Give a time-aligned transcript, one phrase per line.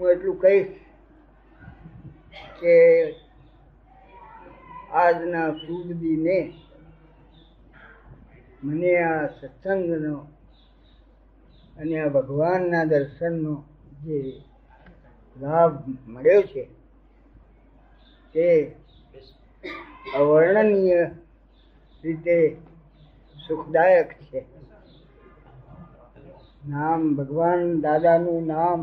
[0.00, 0.72] હું એટલું કહીશ
[2.60, 2.74] કે
[4.92, 6.36] આજના શુભ દિને
[8.62, 10.26] મને આ સત્સંગનો
[11.78, 13.54] અને આ ભગવાનના દર્શનનો
[14.04, 14.18] જે
[15.36, 15.76] લાભ
[16.06, 16.64] મળ્યો છે,
[18.34, 18.76] તે
[20.16, 21.02] અવર્ણનીય
[22.04, 22.56] રીતે
[23.46, 24.44] સુખદાયક છે.
[26.68, 28.80] નામ ભગવાન દાદાનું નામ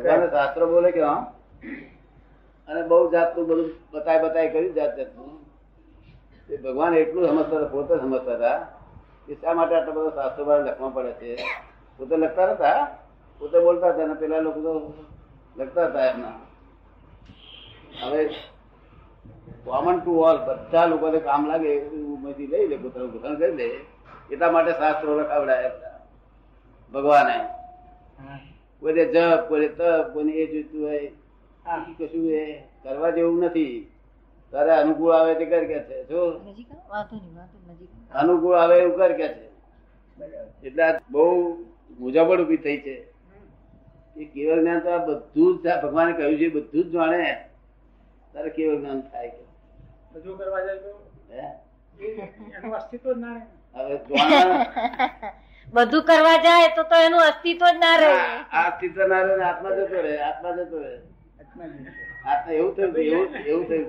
[0.00, 1.02] ભગવાને શાસ્ત્ર બોલે કે
[2.68, 5.30] અને બહુ જાતનું બધું બતાય બતાય કર્યું જાત જાતનું.
[6.48, 8.58] એ ભગવાન એટલું સમજતા હતા, પોતે સમજતા હતા
[9.26, 11.30] કે શા માટે આટલા બધા શાસ્ત્રો બહાર લખવા પડે છે.
[11.98, 12.80] પોતે લખતા હતા
[13.40, 14.72] પોતે બોલતા હતા અને પેલા લોકો તો
[15.56, 16.36] લખતા હતા એમના.
[18.00, 18.20] હવે
[19.64, 21.70] કોમન ટુ ઓલ બધા લોકોને કામ લાગે
[22.14, 23.66] ઉમેરથી લઈ લે, પોતાનું ગોઠવણ કરી દે
[24.32, 25.98] એટલા માટે શાસ્ત્રો લખાવડાયા
[26.92, 27.36] ભગવાને.
[28.82, 31.10] કોઈને જપ કોઈને તપ કોઈને એ જોઈતું હોય
[31.66, 33.76] આ કશું એ કરવા જેવું નથી.
[34.52, 36.22] તારે અનુકૂળ આવે તે કર કે છે જો.
[38.12, 39.44] અનુકૂળ આવે એવું કર કે છે.
[40.62, 41.24] એટલે બહુ
[41.98, 42.96] મુજાબડ ઊભી થઈ છે.
[44.16, 47.24] એ કેવળ જ્ઞાન તો આ બધું જ ભગવાને કહ્યું છે બધું જ જાણે.
[48.32, 49.42] તારે કેવળ જ્ઞાન થાય કે?
[50.12, 50.92] બધું કરવા જાય તો?
[51.30, 51.44] હે?
[52.56, 53.38] એનું અસ્તિત્વ જ ના
[53.74, 53.94] હવે
[55.74, 58.14] બધું કરવા જાય તો તો એનું અસ્તિત્વ જ ના રહે.
[58.62, 60.94] અસ્તિત્વ ના રહે આત્મા જતો રહે આત્મા જતો રહે.
[62.24, 63.86] આત્મા એવું થયું એવું એવું થયું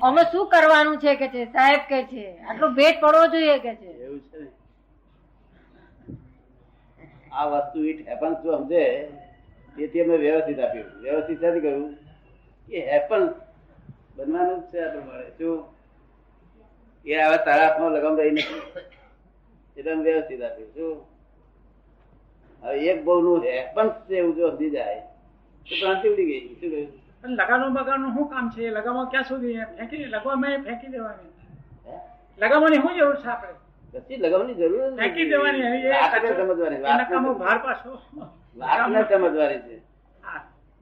[0.00, 1.42] અમે શું કરવાનું છે કે છે?
[1.52, 2.24] સાહેબ કે છે?
[2.48, 3.90] આટલો ભેટ પડવો જોઈએ કે છે?
[4.04, 4.40] એવું છે
[7.32, 8.84] આ વસ્તુ ઇટ હેપન્સ જો સમજે
[9.76, 10.90] તેથી અમે વ્યવસ્થિત આપ્યું.
[11.02, 11.96] વ્યવસ્થિત સાથે કહ્યું
[12.68, 13.32] કે હેપન્સ
[14.16, 15.30] બનવાનું જ છે આ પ્રમાણે.
[15.38, 15.64] શું?
[17.04, 18.95] એ આવા તારા લગમ લગામ રહી નથી.
[19.76, 20.96] અમે વ્યવસ્થિત આપ્યું શું
[22.62, 25.02] હવે એક બહુ નું હેપન્સ છે એવું જો સમજી જાય
[25.66, 26.42] તો ક્રાંતિ ઉડી ગઈ.
[26.60, 26.90] શું કહ્યું?
[27.34, 28.70] લગાનો બગાનો શું કામ છે?
[28.70, 29.64] લગામાં ક્યાં સુધી?
[29.78, 31.30] ફેંકી લગાવવામાં ફેંકી દેવાની?
[32.38, 33.54] લગાવવાની શું જરૂર છે આપણે?
[33.94, 35.64] કશી લગાવવાની જરૂર ફેંકી દેવાની
[35.94, 37.04] વાતને સમજવાની વાતને
[37.66, 37.92] પાછો.
[39.08, 39.76] સમજવાની છે.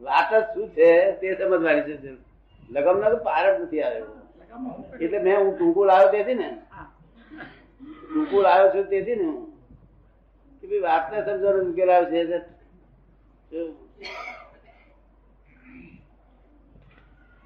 [0.01, 0.89] વાત જ શું છે
[1.21, 2.11] તે સમજવાની છે
[2.71, 4.13] લગમ તો પાર જ નથી આવ્યો?
[5.01, 6.49] એટલે મેં હું ટૂંકું લાવ્યો તેથી ને
[8.15, 8.51] હા.
[8.51, 9.47] આવ્યો છું તેથી ને.
[10.61, 12.55] કે ભાઈ વાતને સમજવાનો ઉકેલ આવ્યો છે?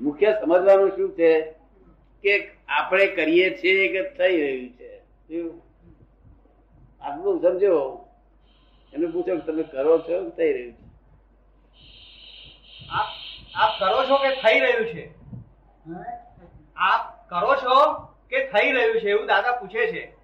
[0.00, 1.42] મુખ્ય સમજવાનું શું છે?
[2.22, 4.98] કે આપણે કરીએ છીએ કે થઈ રહ્યું છે?
[7.00, 8.04] આટલું સમજો.
[8.92, 10.88] એને પૂછો કે તમે કરો છો કે થઈ રહ્યું છે?
[12.90, 13.06] આપ
[13.54, 15.14] આપ કરો છો કે થઈ રહ્યું છે?
[16.76, 17.94] આપ કરો છો
[18.30, 20.17] કે થઈ રહ્યું છે એવું દાદા પૂછે છે.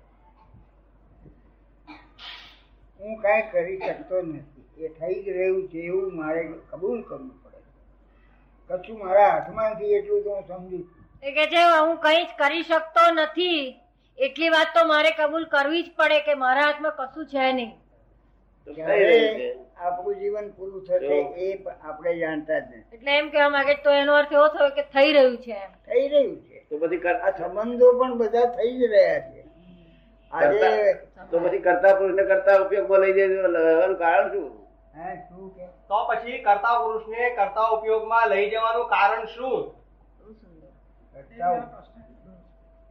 [3.04, 4.64] હું કાંઈ કરી શકતો નથી.
[4.84, 10.22] એ થઈ જ રહ્યું છે એવું મારે કબૂલ કરવું પડે કશું મારા હાથમાં નથી એટલું
[10.24, 11.02] તો હું સમજુ છું.
[11.22, 13.62] એ કે છે હું કઈ જ કરી શકતો નથી.
[14.18, 17.72] એટલી વાત તો મારે કબૂલ કરવી જ પડે કે મારા હાથમાં કશું છે નહીં.
[19.76, 21.16] આપણું જીવન પૂરું થશે
[21.46, 21.48] એ
[21.88, 22.96] આપણે જાણતા જ નથી.
[22.96, 25.70] એટલે એમ કહેવા માંગે તો એનો અર્થ એવો થયો કે થઈ રહ્યું છે એમ.
[25.88, 26.58] થઈ રહ્યું છે.
[26.68, 29.33] તો બધી આ સંબંધો પણ બધા થઈ જ રહ્યા છે.
[31.30, 34.50] તો પછી કરતા પુરુષ ને કરતા ઉપયોગમાં લઈ જઈ લેવાનું કારણ શું?
[34.94, 35.64] હે, શું કે?
[35.88, 39.62] તો પછી કરતા પુરુષને કરતા ઉપયોગમાં લઈ જવાનું કારણ શું?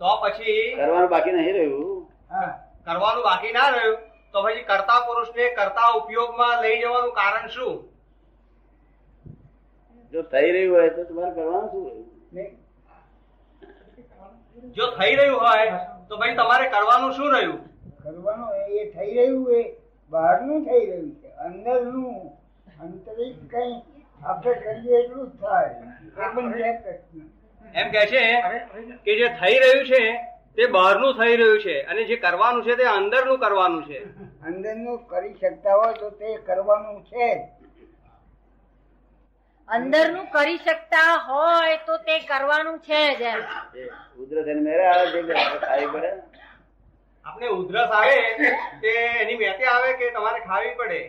[0.02, 2.08] તો પછી કરવાનું બાકી નહીં રહ્યું.
[2.30, 2.52] હા.
[2.86, 3.98] કરવાનું બાકી ના રહ્યું
[4.34, 7.74] તો પછી કરતા પુરુષ ને કરતા ઉપયોગમાં લઈ જવાનું કારણ શું?
[10.14, 12.52] જો થઈ રહ્યું હોય તો તમારે કરવાનું શું રહ્યું.
[14.62, 15.72] જો થઈ રહ્યું હોય
[16.10, 17.66] તો ભાઈ તમારે કરવાનું શું રહ્યું?
[18.04, 19.76] કરવાનું એ- થઈ રહ્યું એ.
[20.10, 21.28] બહારનું થઈ રહ્યું છે.
[21.28, 22.30] અંદરનું.
[22.84, 23.82] આંતરિક કઈ
[24.26, 25.76] આપણે કરીએ એટલું જ થાય.
[27.76, 28.42] એમ કે છે
[29.04, 30.12] કે જે થઈ રહ્યું છે
[30.56, 31.82] તે બહારનું થઈ રહ્યું છે.
[31.82, 34.04] અને જે કરવાનું છે તે અંદરનું કરવાનું છે.
[34.42, 37.50] અંદરનું કરી શકતા હોય તો તે કરવાનું છે.
[39.70, 43.24] અંદરનું કરી શકતા હોય તો તે કરવાનું છે જ
[44.20, 46.12] ઉધરસ એને મેરે આવે છે કે ખાવી પડે?
[47.26, 48.18] આપણે ઉધરસ આવે
[48.82, 51.02] તે એની વેતે આવે કે તમારે ખાવી પડે?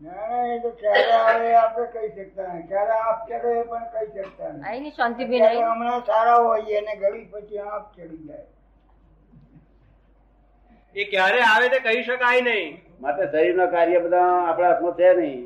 [0.00, 4.08] ના ના એ તો ક્યારે આવે આપણે કહી શકતા ક્યારે આપ ચડે એ પણ કહી
[4.16, 4.92] શકતા નહીં.
[4.92, 8.46] શાંતિ ની હમણાં સારા હોઈએ અને ગળી પછી આપ ચડી જાય.
[10.96, 12.82] એ ક્યારે આવે તે કહી શકાય નહીં.
[13.00, 15.40] માટે શરીરના કાર્ય બધા આપણા હાથમાં છે નહીં.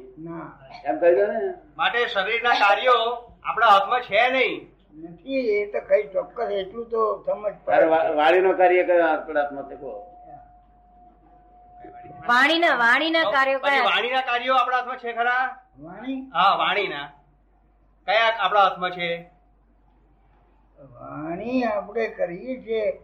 [0.85, 1.55] એમ કહી દો ને.
[1.77, 4.71] માટે શરીરના કાર્યો આપણા હાથમાં છે નહીં.
[4.95, 9.41] નથી એ તો કઈ ચોક્કસ એટલું તો સમજ તારે પડે વા- વાણીનો કાર્ય કયો આપણા
[9.41, 10.07] હાથમાં છે કહો
[12.29, 13.85] વાણીના વાણીના કાર્યો કયા?
[13.85, 15.57] વાણીના કાર્યો આપણા હાથમાં છે ખરા?
[15.79, 16.31] વાણી?
[16.35, 17.11] હા વાણીના.
[18.07, 19.31] કયા આપણા હાથમાં છે?
[20.81, 23.01] વાણી આપણે કરીએ છીએ.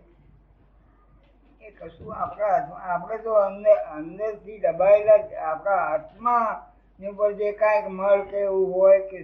[1.67, 6.53] એ કશું આપણા હાથમાં આપણે તો અંદર અંદરથી દબાયેલા આપણા હાથમાં
[7.01, 9.19] ની ઉપર જે કાંઈક મળ કે એવું હોય કે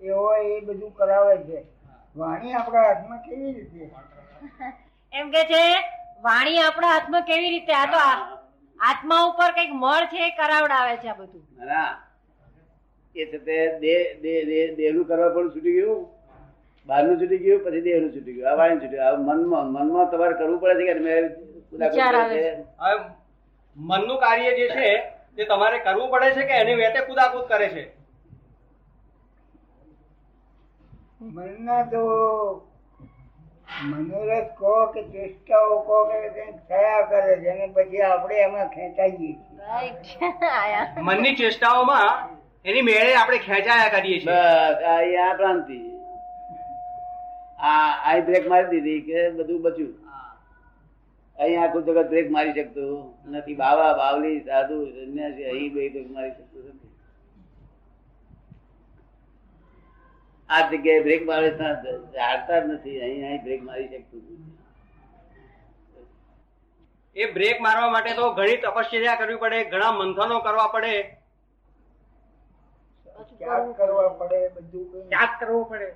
[0.00, 1.60] એ હોય એ બધું કરાવે છે.
[2.16, 3.84] વાણી આપણા હાથમાં કેવી રીતે?
[5.12, 5.62] એમ કે છે
[6.24, 7.72] વાણી આપણા હાથમાં કેવી રીતે?
[7.74, 8.02] આ તો
[8.80, 11.44] આત્મા ઉપર કંઈક મળ છે એ કરાવડાવે છે આ બધું.
[11.64, 11.90] ના
[13.16, 16.06] એ છે તે દેહ દેહ દેહ દેહનું કરવા પણ છૂટી ગયું.
[16.88, 18.48] બહારનું છૂટી ગયું પછી દેહનું છૂટી ગયું.
[18.50, 19.20] આ વાણી છૂટી ગયું.
[19.28, 21.24] મનમાં મનમાં તમારે કરવું પડે છે કે મેં
[23.76, 24.90] મનનું કાર્ય જે છે
[25.36, 27.84] તે તમારે કરવું પડે છે કે એની વેતે કુદાકુદ કરે છે?
[31.20, 32.02] મનના તો
[33.84, 39.34] મનોરથ કહો કે ચેષ્ટાઓ કહો કે કંઈક થયા કરે છે અને પછી આપણે એમાં ખેંચાઈએ
[41.02, 42.10] મનની ચેષ્ટાઓમાં
[42.64, 44.30] એની મેળે આપણે ખેંચાયા કરીએ છીએ.
[44.30, 45.16] બસ આ એ
[47.58, 49.94] આ ભ્રાંતિ આ આ બ્રેક મારી દીધી કે બધું બચ્યું.
[51.38, 53.14] અહીં આખું જગત બ્રેક મારી શકતું.
[53.26, 56.88] નથી બાવા બાવલી સાધુ સંન્યાસી અહીં બે બ્રેક મારી શકતું નથી.
[60.50, 63.00] આ જગ્યાએ બ્રેક મારે હારતા જ નથી.
[63.02, 64.56] અહીં અહીં બ્રેક મારી શકતું નથી.
[67.16, 71.14] એ બ્રેક મારવા માટે તો ઘણી તપશ્ચર્યા કરવી પડે ઘણા મંથનો કરવા પડે.
[73.38, 75.88] ત્યાગ કરવા પડે બધું ત્યાગ કરવો પડે.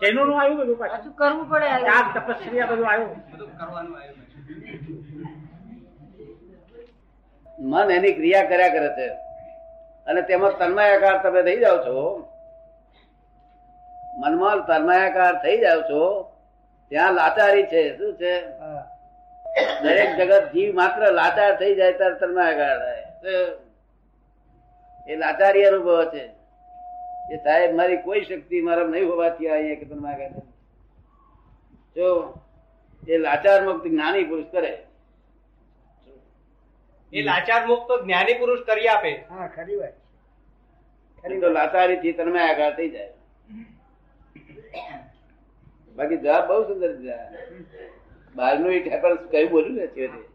[0.00, 1.12] જૈનો નું આવ્યું બધું પાછું?
[1.12, 2.90] કરવું પડે ત્યાગ તપસ્યા બધું.
[2.90, 4.22] આવ્યું બધું કરવાનું આવ્યું.
[7.58, 9.08] મન એની ક્રિયા કર્યા કરે છે.
[10.06, 12.28] અને તેમાં તન્માયાકાર તમે થઈ જાઓ છો.
[14.18, 16.32] મનમાં તન્માયાકાર થઈ જાઓ છો.
[16.88, 17.98] ત્યાં લાચારી છે.
[17.98, 18.34] શું છે?
[19.82, 23.02] દરેક જગત જીવ માત્ર લાચાર થઈ જાય ત્યારે તન્માયાકાર થાય.
[25.08, 26.41] એ લાચારી અનુભવ છે.
[27.30, 30.42] એ સાહેબ મારી કોઈ શક્તિ મારા નહીં હોવાથી આ અહીંયા કે તન્મયાકાર થાય.
[31.96, 32.38] જો
[33.08, 34.84] એ લાચાર મુક્ત જ્ઞાની પુરુષ કરે.
[37.12, 39.24] એ લાચાર મુક્ત તો જ્ઞાની પુરુષ કરી આપે.
[39.30, 39.94] હા ખરી વાત
[41.24, 41.40] છે.
[41.40, 43.12] તો લાચારી થી તન્મયાકાર થઈ જાય.
[45.96, 47.16] બાકી જવાબ બહુ સુંદર છે.
[48.34, 50.31] બહારનું એ ઠેકર કયું બોલ્યું ને છેવટે